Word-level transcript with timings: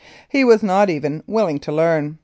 He 0.29 0.43
was 0.43 0.63
not 0.63 0.89
even 0.89 1.21
will 1.27 1.45
ing 1.45 1.59
to 1.59 1.71
learn. 1.71 2.17